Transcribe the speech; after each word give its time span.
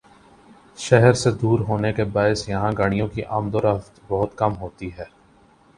شہر 0.77 1.13
سے 1.13 1.31
دور 1.31 1.59
ہونے 1.59 1.91
کے 1.93 2.03
باعث 2.13 2.47
یہاں 2.49 2.71
گاڑیوں 2.77 3.07
کی 3.07 3.23
آمدورفت 3.29 3.99
بہت 4.07 4.37
کم 4.37 4.57
ہوتی 4.57 4.89
ہے۔ 4.97 5.03